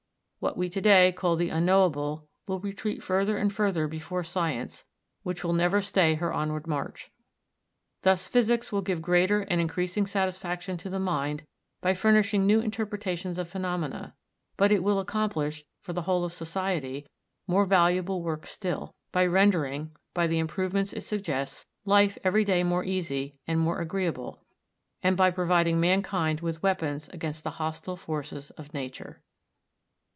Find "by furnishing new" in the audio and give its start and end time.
11.79-12.59